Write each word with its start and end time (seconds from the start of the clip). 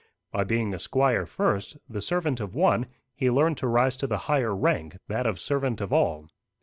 By 0.31 0.45
being 0.45 0.73
a 0.73 0.79
squire 0.79 1.27
first, 1.27 1.77
the 1.87 2.01
servant 2.01 2.39
of 2.39 2.55
one, 2.55 2.87
he 3.13 3.29
learned 3.29 3.57
to 3.57 3.67
rise 3.67 3.95
to 3.97 4.07
the 4.07 4.17
higher 4.25 4.55
rank, 4.55 4.97
that 5.07 5.27
of 5.27 5.37
servant 5.39 5.79
of 5.79 5.93
all. 5.93 6.27